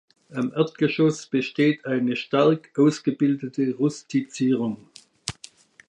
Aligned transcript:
Am 0.33 0.51
Erdgeschoss 0.53 1.27
besteht 1.27 1.85
eine 1.85 2.15
stark 2.15 2.71
ausgebildete 2.75 3.75
Rustizierung. 3.75 4.89